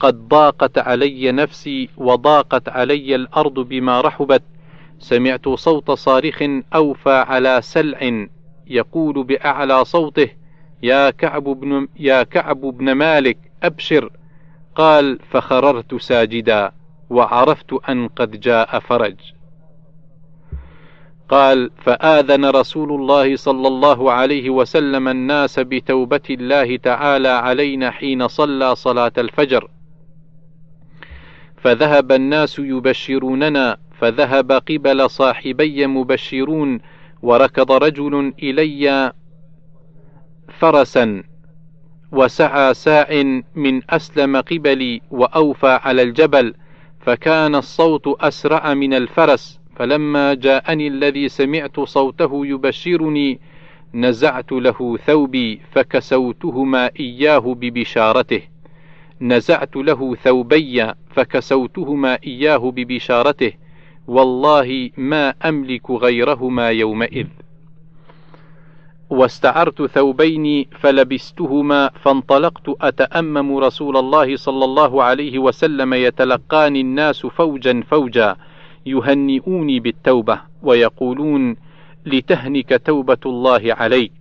قد 0.00 0.28
ضاقت 0.28 0.78
علي 0.78 1.32
نفسي 1.32 1.88
وضاقت 1.96 2.68
علي 2.68 3.14
الأرض 3.14 3.60
بما 3.60 4.00
رحبت. 4.00 4.42
سمعت 4.98 5.48
صوت 5.48 5.90
صارخ 5.90 6.42
أوفى 6.74 7.24
على 7.28 7.58
سلع 7.62 8.26
يقول 8.66 9.24
بأعلى 9.24 9.84
صوته 9.84 10.41
يا 10.82 11.10
كعب 11.10 11.44
بن 11.44 11.88
يا 11.98 12.22
كعب 12.22 12.60
بن 12.60 12.92
مالك 12.92 13.38
أبشر. 13.62 14.10
قال 14.74 15.18
فخررت 15.30 15.94
ساجدا 15.94 16.72
وعرفت 17.10 17.72
أن 17.88 18.08
قد 18.08 18.40
جاء 18.40 18.78
فرج. 18.78 19.16
قال 21.28 21.70
فآذن 21.78 22.44
رسول 22.44 22.92
الله 22.92 23.36
صلى 23.36 23.68
الله 23.68 24.12
عليه 24.12 24.50
وسلم 24.50 25.08
الناس 25.08 25.58
بتوبة 25.60 26.20
الله 26.30 26.76
تعالى 26.76 27.28
علينا 27.28 27.90
حين 27.90 28.28
صلى 28.28 28.76
صلاة 28.76 29.12
الفجر. 29.18 29.70
فذهب 31.56 32.12
الناس 32.12 32.58
يبشروننا 32.58 33.76
فذهب 33.98 34.52
قبل 34.52 35.10
صاحبي 35.10 35.86
مبشرون 35.86 36.80
وركض 37.22 37.72
رجل 37.72 38.34
إلي 38.42 39.12
فرسا 40.62 41.22
وسعى 42.12 42.74
ساع 42.74 43.22
من 43.54 43.80
أسلم 43.90 44.36
قبلي 44.36 45.00
وأوفى 45.10 45.78
على 45.82 46.02
الجبل 46.02 46.54
فكان 47.00 47.54
الصوت 47.54 48.06
أسرع 48.20 48.74
من 48.74 48.94
الفرس 48.94 49.60
فلما 49.76 50.34
جاءني 50.34 50.88
الذي 50.88 51.28
سمعت 51.28 51.80
صوته 51.80 52.46
يبشرني 52.46 53.40
نزعت 53.94 54.52
له 54.52 54.96
ثوبي 54.96 55.60
فكسوتهما 55.72 56.90
إياه 57.00 57.38
ببشارته. 57.38 58.42
نزعت 59.20 59.76
له 59.76 60.14
ثوبي 60.14 60.92
فكسوتهما 61.10 62.18
إياه 62.26 62.70
ببشارته. 62.70 63.52
والله 64.06 64.90
ما 64.96 65.34
أملك 65.44 65.90
غيرهما 65.90 66.70
يومئذ. 66.70 67.26
واستعرت 69.12 69.82
ثوبين 69.82 70.66
فلبستهما 70.80 71.90
فانطلقت 72.02 72.68
أتأمم 72.80 73.56
رسول 73.56 73.96
الله 73.96 74.36
صلى 74.36 74.64
الله 74.64 75.02
عليه 75.02 75.38
وسلم 75.38 75.94
يتلقاني 75.94 76.80
الناس 76.80 77.26
فوجا 77.26 77.82
فوجا 77.90 78.36
يهنئوني 78.86 79.80
بالتوبة 79.80 80.40
ويقولون 80.62 81.56
لتهنك 82.06 82.82
توبة 82.84 83.18
الله 83.26 83.62
عليك. 83.64 84.12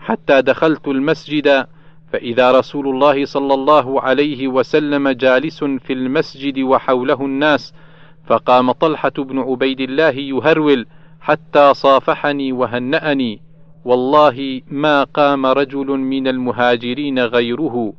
حتى 0.00 0.42
دخلت 0.42 0.88
المسجد 0.88 1.66
فإذا 2.12 2.52
رسول 2.52 2.88
الله 2.88 3.24
صلى 3.24 3.54
الله 3.54 4.00
عليه 4.00 4.48
وسلم 4.48 5.08
جالس 5.08 5.64
في 5.64 5.92
المسجد 5.92 6.58
وحوله 6.58 7.24
الناس 7.24 7.74
فقام 8.26 8.72
طلحة 8.72 9.12
بن 9.18 9.38
عبيد 9.38 9.80
الله 9.80 10.10
يهرول 10.10 10.86
حتى 11.20 11.74
صافحني 11.74 12.52
وهنأني. 12.52 13.45
والله 13.86 14.62
ما 14.70 15.04
قام 15.04 15.46
رجل 15.46 15.86
من 15.86 16.28
المهاجرين 16.28 17.18
غيره. 17.18 17.92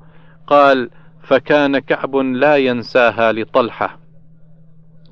قال 0.48 0.90
فكان 1.22 1.80
كعب 1.80 2.16
لا 2.16 2.56
ينساها 2.58 3.32
لطلحة. 3.32 4.00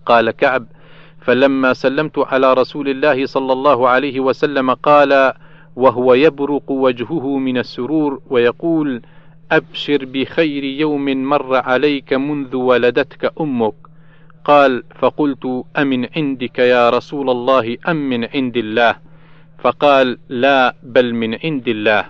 قال 0.05 0.31
كعب 0.31 0.65
فلما 1.21 1.73
سلمت 1.73 2.19
على 2.19 2.53
رسول 2.53 2.89
الله 2.89 3.25
صلى 3.25 3.53
الله 3.53 3.89
عليه 3.89 4.19
وسلم 4.19 4.73
قال 4.73 5.33
وهو 5.75 6.13
يبرق 6.13 6.71
وجهه 6.71 7.37
من 7.37 7.57
السرور 7.57 8.21
ويقول 8.29 9.01
أبشر 9.51 10.05
بخير 10.05 10.63
يوم 10.63 11.05
مر 11.05 11.55
عليك 11.55 12.13
منذ 12.13 12.55
ولدتك 12.55 13.33
أمك. 13.41 13.75
قال 14.45 14.83
فقلت 14.99 15.63
أمن 15.77 16.07
عندك 16.15 16.59
يا 16.59 16.89
رسول 16.89 17.29
الله 17.29 17.77
أم 17.87 18.09
من 18.09 18.25
عند 18.25 18.57
الله؟ 18.57 18.95
فقال 19.65 20.17
لا 20.29 20.75
بل 20.83 21.13
من 21.13 21.37
عند 21.43 21.67
الله. 21.67 22.05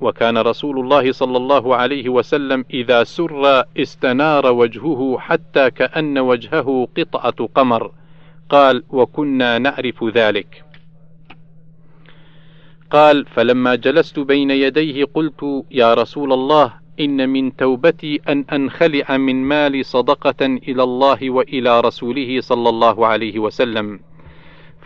وكان 0.00 0.38
رسول 0.38 0.78
الله 0.78 1.12
صلى 1.12 1.36
الله 1.36 1.76
عليه 1.76 2.08
وسلم 2.08 2.64
إذا 2.70 3.04
سر 3.04 3.64
استنار 3.76 4.52
وجهه 4.52 5.18
حتى 5.18 5.70
كأن 5.70 6.18
وجهه 6.18 6.88
قطعة 6.98 7.48
قمر. 7.54 7.92
قال 8.48 8.82
وكنا 8.90 9.58
نعرف 9.58 10.04
ذلك. 10.04 10.64
قال 12.90 13.26
فلما 13.26 13.74
جلست 13.74 14.18
بين 14.18 14.50
يديه 14.50 15.04
قلت 15.14 15.64
يا 15.70 15.94
رسول 15.94 16.32
الله 16.32 16.72
إن 17.00 17.28
من 17.28 17.56
توبتي 17.56 18.20
أن 18.28 18.44
أنخلع 18.52 19.16
من 19.16 19.44
مالي 19.44 19.82
صدقة 19.82 20.46
إلى 20.46 20.82
الله 20.82 21.30
وإلى 21.30 21.80
رسوله 21.80 22.40
صلى 22.40 22.68
الله 22.68 23.06
عليه 23.06 23.38
وسلم. 23.38 24.00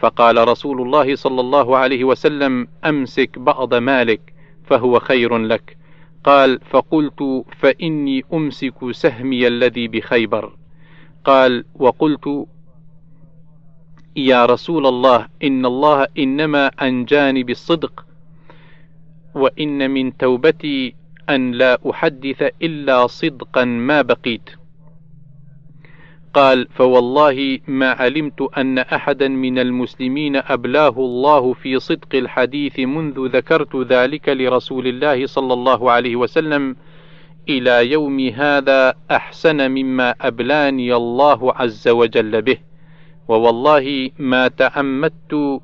فقال 0.03 0.49
رسول 0.49 0.81
الله 0.81 1.17
صلى 1.17 1.41
الله 1.41 1.77
عليه 1.77 2.05
وسلم 2.05 2.69
أمسك 2.85 3.39
بعض 3.39 3.75
مالك 3.75 4.35
فهو 4.67 4.99
خير 4.99 5.39
لك. 5.39 5.77
قال 6.25 6.61
فقلت 6.71 7.45
فإني 7.59 8.25
أمسك 8.33 8.91
سهمي 8.91 9.47
الذي 9.47 9.89
بخيبر. 9.89 10.53
قال 11.25 11.65
وقلت 11.75 12.47
يا 14.17 14.47
رسول 14.47 14.87
الله 14.87 15.29
إن 15.43 15.67
الله 15.67 16.07
إنما 16.19 16.67
أنجاني 16.67 17.43
بالصدق 17.43 18.07
وإن 19.35 19.91
من 19.91 20.17
توبتي 20.17 20.95
أن 21.31 21.53
لا 21.53 21.79
أحدث 21.91 22.43
إلا 22.63 23.07
صدقا 23.07 23.65
ما 23.65 24.03
بقيت. 24.03 24.51
قال 26.35 26.69
فوالله 26.75 27.59
ما 27.69 27.91
علمت 27.91 28.43
أن 28.57 28.79
أحدا 28.79 29.29
من 29.29 29.59
المسلمين 29.59 30.37
أبلاه 30.37 30.95
الله 30.99 31.53
في 31.53 31.79
صدق 31.79 32.15
الحديث 32.15 32.79
منذ 32.79 33.27
ذكرت 33.37 33.77
ذلك 33.77 34.29
لرسول 34.29 34.87
الله 34.87 35.27
صلى 35.27 35.53
الله 35.53 35.91
عليه 35.91 36.17
وسلم. 36.17 36.77
إلى 37.49 37.91
يوم 37.91 38.21
هذا 38.21 38.95
أحسن 39.11 39.71
مما 39.71 40.15
أبلاني 40.21 40.95
الله 40.95 41.53
عز 41.53 41.89
وجل 41.89 42.43
به. 42.43 42.59
ووالله 43.29 44.11
ما 44.19 44.49
تعمدت 44.49 45.61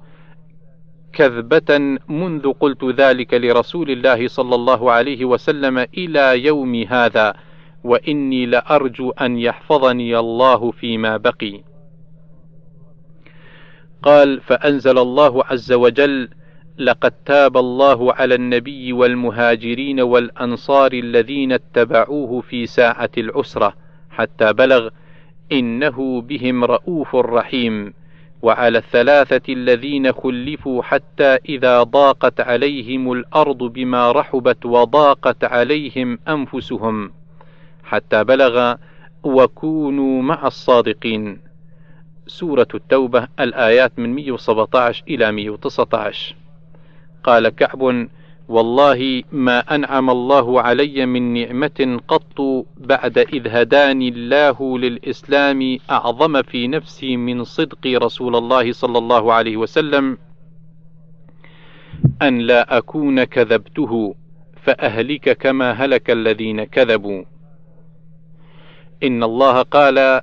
كذبة 1.13 1.99
منذ 2.09 2.53
قلت 2.53 2.85
ذلك 2.85 3.35
لرسول 3.35 3.91
الله 3.91 4.29
صلى 4.29 4.55
الله 4.55 4.93
عليه 4.93 5.25
وسلم 5.25 5.79
إلى 5.79 6.45
يوم 6.45 6.75
هذا. 6.75 7.48
وإني 7.85 8.47
لأرجو 8.47 9.11
أن 9.11 9.38
يحفظني 9.38 10.19
الله 10.19 10.71
فيما 10.71 11.17
بقي. 11.17 11.61
قال: 14.03 14.41
فأنزل 14.41 14.99
الله 14.99 15.45
عز 15.45 15.73
وجل: 15.73 16.29
لقد 16.79 17.12
تاب 17.27 17.57
الله 17.57 18.12
على 18.12 18.35
النبي 18.35 18.93
والمهاجرين 18.93 20.01
والأنصار 20.01 20.93
الذين 20.93 21.53
اتبعوه 21.53 22.41
في 22.41 22.67
ساعة 22.67 23.11
العسرة 23.19 23.75
حتى 24.11 24.53
بلغ 24.53 24.88
إنه 25.53 26.21
بهم 26.21 26.64
رؤوف 26.64 27.17
رحيم 27.17 27.95
وعلى 28.43 28.79
الثلاثة 28.79 29.53
الذين 29.53 30.12
خلفوا 30.12 30.83
حتى 30.83 31.38
إذا 31.49 31.83
ضاقت 31.83 32.41
عليهم 32.41 33.12
الأرض 33.12 33.59
بما 33.59 34.12
رحبت 34.12 34.67
وضاقت 34.67 35.45
عليهم 35.45 36.19
أنفسهم 36.29 37.12
حتى 37.88 38.24
بلغ 38.24 38.74
وكونوا 39.22 40.22
مع 40.22 40.46
الصادقين. 40.46 41.40
سورة 42.27 42.68
التوبة 42.74 43.29
الآيات 43.40 43.98
من 43.98 44.14
117 44.14 45.05
إلى 45.09 45.33
119 45.33 46.37
قال 47.24 47.48
كعب 47.48 48.09
والله 48.48 49.22
ما 49.33 49.59
أنعم 49.74 50.11
الله 50.11 50.62
علي 50.62 51.07
من 51.07 51.35
نعمة 51.35 52.01
قط 52.09 52.66
بعد 52.77 53.18
إذ 53.18 53.48
هداني 53.48 54.09
الله 54.09 54.79
للإسلام 54.79 55.79
أعظم 55.90 56.42
في 56.42 56.68
نفسي 56.68 57.16
من 57.16 57.44
صدق 57.44 57.87
رسول 57.87 58.37
الله 58.37 58.72
صلى 58.72 58.98
الله 58.98 59.33
عليه 59.33 59.57
وسلم. 59.57 60.18
أن 62.22 62.38
لا 62.38 62.79
أكون 62.79 63.24
كذبته 63.24 64.14
فأهلك 64.62 65.37
كما 65.38 65.72
هلك 65.72 66.11
الذين 66.11 66.64
كذبوا. 66.64 67.24
إن 69.03 69.23
الله 69.23 69.63
قال 69.63 70.21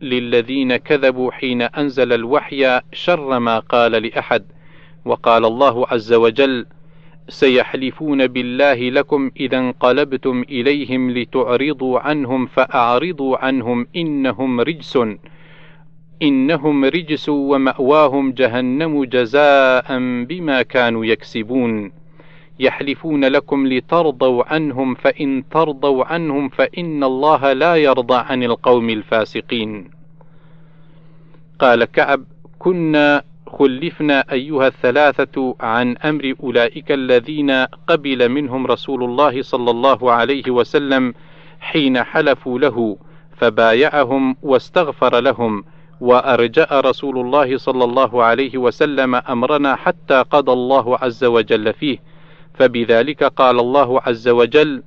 للذين 0.00 0.76
كذبوا 0.76 1.32
حين 1.32 1.62
أنزل 1.62 2.12
الوحي 2.12 2.80
شر 2.92 3.38
ما 3.38 3.58
قال 3.58 3.92
لأحد 3.92 4.44
وقال 5.04 5.44
الله 5.44 5.86
عز 5.88 6.12
وجل 6.12 6.66
سيحلفون 7.28 8.26
بالله 8.26 8.90
لكم 8.90 9.30
إذا 9.40 9.58
انقلبتم 9.58 10.42
إليهم 10.42 11.10
لتعرضوا 11.10 12.00
عنهم 12.00 12.46
فأعرضوا 12.46 13.36
عنهم 13.36 13.86
إنهم 13.96 14.60
رجس 14.60 14.98
إنهم 16.22 16.84
رجس 16.84 17.28
ومأواهم 17.28 18.32
جهنم 18.32 19.04
جزاء 19.04 19.98
بما 20.24 20.62
كانوا 20.62 21.04
يكسبون. 21.04 22.01
يحلفون 22.62 23.24
لكم 23.24 23.66
لترضوا 23.66 24.44
عنهم 24.46 24.94
فإن 24.94 25.44
ترضوا 25.50 26.04
عنهم 26.04 26.48
فإن 26.48 27.04
الله 27.04 27.52
لا 27.52 27.76
يرضى 27.76 28.14
عن 28.14 28.42
القوم 28.42 28.90
الفاسقين. 28.90 29.90
قال 31.58 31.84
كعب 31.84 32.24
كنا 32.58 33.22
خلفنا 33.46 34.24
أيها 34.32 34.66
الثلاثة 34.66 35.54
عن 35.60 35.96
أمر 35.96 36.34
أولئك 36.42 36.92
الذين 36.92 37.64
قبل 37.64 38.28
منهم 38.28 38.66
رسول 38.66 39.04
الله 39.04 39.42
صلى 39.42 39.70
الله 39.70 40.12
عليه 40.12 40.50
وسلم 40.50 41.14
حين 41.60 42.02
حلفوا 42.02 42.58
له 42.58 42.96
فبايعهم 43.36 44.36
واستغفر 44.42 45.20
لهم 45.20 45.64
وأرجأ 46.00 46.68
رسول 46.72 47.18
الله 47.18 47.56
صلى 47.56 47.84
الله 47.84 48.22
عليه 48.22 48.58
وسلم 48.58 49.14
أمرنا 49.14 49.76
حتى 49.76 50.24
قضى 50.30 50.52
الله 50.52 50.98
عز 50.98 51.24
وجل 51.24 51.72
فيه. 51.72 52.11
فبذلك 52.54 53.24
قال 53.24 53.60
الله 53.60 54.00
عز 54.00 54.28
وجل 54.28 54.82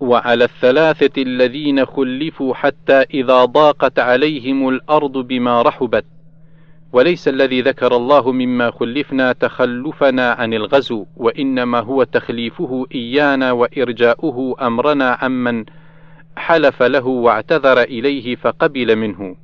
وعلى 0.00 0.44
الثلاثة 0.44 1.22
الذين 1.22 1.86
خلفوا 1.86 2.54
حتى 2.54 3.02
إذا 3.02 3.44
ضاقت 3.44 3.98
عليهم 3.98 4.68
الأرض 4.68 5.12
بما 5.12 5.62
رحبت 5.62 6.04
وليس 6.92 7.28
الذي 7.28 7.62
ذكر 7.62 7.96
الله 7.96 8.32
مما 8.32 8.70
خلفنا 8.70 9.32
تخلفنا 9.32 10.32
عن 10.32 10.54
الغزو 10.54 11.06
وإنما 11.16 11.80
هو 11.80 12.02
تخليفه 12.02 12.86
إيانا 12.94 13.52
وإرجاؤه 13.52 14.66
أمرنا 14.66 15.18
عمن 15.22 15.64
حلف 16.36 16.82
له 16.82 17.06
واعتذر 17.06 17.82
إليه 17.82 18.36
فقبل 18.36 18.96
منه. 18.96 19.36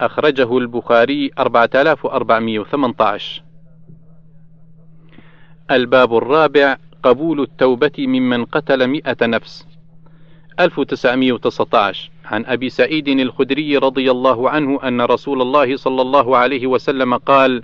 أخرجه 0.00 0.58
البخاري 0.58 1.30
4418 1.38 3.45
الباب 5.70 6.16
الرابع 6.16 6.76
قبول 7.02 7.40
التوبة 7.40 7.92
ممن 7.98 8.44
قتل 8.44 8.86
مئة 8.86 9.26
نفس. 9.26 9.66
1919 10.60 12.10
عن 12.24 12.44
أبي 12.44 12.68
سعيد 12.68 13.08
الخدري 13.08 13.76
رضي 13.76 14.10
الله 14.10 14.50
عنه 14.50 14.80
أن 14.88 15.00
رسول 15.00 15.42
الله 15.42 15.76
صلى 15.76 16.02
الله 16.02 16.36
عليه 16.36 16.66
وسلم 16.66 17.14
قال 17.14 17.62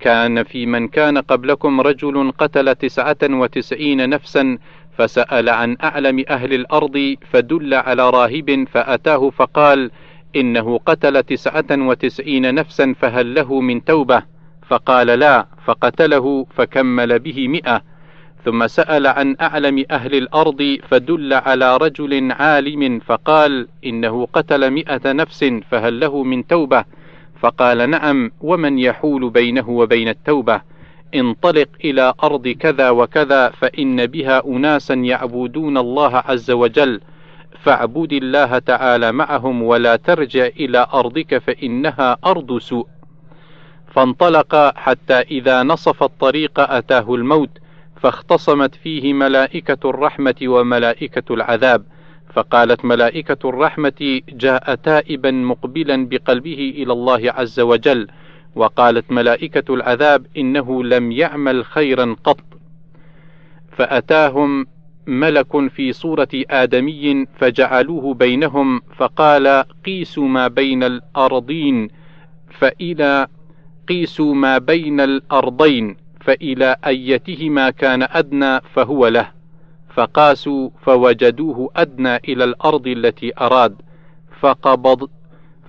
كان 0.00 0.42
في 0.42 0.66
من 0.66 0.88
كان 0.88 1.18
قبلكم 1.18 1.80
رجل 1.80 2.32
قتل 2.38 2.74
تسعة 2.74 3.16
وتسعين 3.22 4.08
نفسا 4.08 4.58
فسأل 4.98 5.48
عن 5.48 5.76
أعلم 5.82 6.24
أهل 6.28 6.54
الأرض 6.54 7.14
فدل 7.30 7.74
على 7.74 8.10
راهب 8.10 8.66
فأتاه 8.72 9.30
فقال 9.30 9.90
إنه 10.36 10.78
قتل 10.78 11.22
تسعة 11.22 11.66
وتسعين 11.70 12.54
نفسا 12.54 12.94
فهل 13.00 13.34
له 13.34 13.60
من 13.60 13.84
توبة؟ 13.84 14.22
فقال 14.68 15.06
لا. 15.06 15.46
فقتله 15.68 16.46
فكمل 16.56 17.18
به 17.18 17.48
مئة 17.48 17.82
ثم 18.44 18.66
سأل 18.66 19.06
عن 19.06 19.36
أعلم 19.40 19.84
أهل 19.90 20.14
الأرض 20.14 20.78
فدل 20.88 21.34
على 21.34 21.76
رجل 21.76 22.32
عالم 22.32 22.98
فقال 22.98 23.68
إنه 23.86 24.26
قتل 24.32 24.70
مئة 24.70 25.12
نفس 25.12 25.44
فهل 25.70 26.00
له 26.00 26.22
من 26.22 26.46
توبة؟ 26.46 26.84
فقال 27.40 27.90
نعم 27.90 28.30
ومن 28.40 28.78
يحول 28.78 29.30
بينه 29.30 29.70
وبين 29.70 30.08
التوبة؟ 30.08 30.60
انطلق 31.14 31.68
إلى 31.84 32.14
أرض 32.22 32.48
كذا 32.48 32.90
وكذا 32.90 33.50
فإن 33.50 34.06
بها 34.06 34.46
أناسا 34.46 34.94
يعبدون 34.94 35.78
الله 35.78 36.16
عز 36.16 36.50
وجل 36.50 37.00
فاعبد 37.60 38.12
الله 38.12 38.58
تعالى 38.58 39.12
معهم 39.12 39.62
ولا 39.62 39.96
ترجع 39.96 40.46
إلى 40.46 40.86
أرضك 40.94 41.38
فإنها 41.38 42.16
أرض 42.26 42.58
سوء. 42.58 42.86
فانطلق 43.92 44.76
حتى 44.76 45.14
إذا 45.14 45.62
نصف 45.62 46.02
الطريق 46.02 46.60
أتاه 46.60 47.14
الموت 47.14 47.50
فاختصمت 47.96 48.74
فيه 48.74 49.12
ملائكة 49.12 49.90
الرحمة 49.90 50.34
وملائكة 50.42 51.34
العذاب. 51.34 51.84
فقالت 52.32 52.84
ملائكة 52.84 53.48
الرحمة 53.48 54.20
جاء 54.28 54.74
تائبا 54.74 55.30
مقبلا 55.30 56.08
بقلبه 56.08 56.72
إلى 56.76 56.92
الله 56.92 57.32
عز 57.32 57.60
وجل. 57.60 58.08
وقالت 58.54 59.12
ملائكة 59.12 59.74
العذاب 59.74 60.26
إنه 60.36 60.84
لم 60.84 61.12
يعمل 61.12 61.64
خيرا 61.64 62.16
قط. 62.24 62.40
فأتاهم 63.76 64.66
ملك 65.06 65.68
في 65.68 65.92
صورة 65.92 66.28
آدمي 66.34 67.26
فجعلوه 67.38 68.14
بينهم 68.14 68.80
فقال 68.96 69.64
قيسوا 69.86 70.28
ما 70.28 70.48
بين 70.48 70.82
الأرضين 70.82 71.88
فإلى 72.50 73.26
قيسوا 73.88 74.34
ما 74.34 74.58
بين 74.58 75.00
الأرضين 75.00 75.96
فإلى 76.20 76.76
أيتهما 76.86 77.70
كان 77.70 78.06
أدنى 78.10 78.60
فهو 78.60 79.06
له. 79.06 79.30
فقاسوا 79.94 80.70
فوجدوه 80.82 81.70
أدنى 81.76 82.16
إلى 82.16 82.44
الأرض 82.44 82.86
التي 82.86 83.32
أراد 83.40 83.76
فقبض 84.40 85.10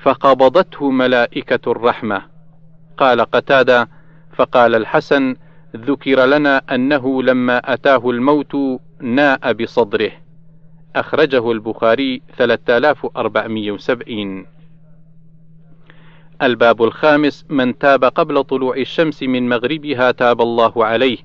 فقبضته 0.02 0.90
ملائكة 0.90 1.72
الرحمة. 1.72 2.22
قال 2.98 3.22
قتادة 3.22 3.90
فقال 4.36 4.76
الحسن 4.76 5.36
ذكر 5.76 6.26
لنا 6.26 6.62
أنه 6.72 7.24
لما 7.24 7.74
أتاه 7.74 8.10
الموت 8.10 8.56
ناء 9.02 9.54
بصدره. 9.54 10.12
أخرجه 10.96 11.52
البخاري 11.52 12.22
3470 12.38 14.59
الباب 16.42 16.84
الخامس 16.84 17.46
من 17.50 17.78
تاب 17.78 18.06
قبل 18.06 18.44
طلوع 18.44 18.78
الشمس 18.78 19.24
من 19.24 19.50
مغربها 19.50 20.12
تاب 20.12 20.42
الله 20.42 20.86
عليه. 20.86 21.18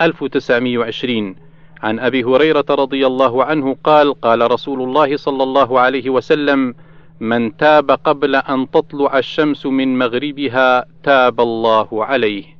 1920 0.00 1.36
عن 1.82 1.98
أبي 1.98 2.24
هريرة 2.24 2.64
رضي 2.70 3.06
الله 3.06 3.44
عنه 3.44 3.76
قال 3.84 4.20
قال 4.20 4.50
رسول 4.50 4.82
الله 4.82 5.16
صلى 5.16 5.42
الله 5.42 5.80
عليه 5.80 6.10
وسلم 6.10 6.74
من 7.20 7.56
تاب 7.56 7.90
قبل 7.90 8.36
أن 8.36 8.70
تطلع 8.70 9.18
الشمس 9.18 9.66
من 9.66 9.98
مغربها 9.98 10.84
تاب 11.02 11.40
الله 11.40 12.04
عليه. 12.04 12.57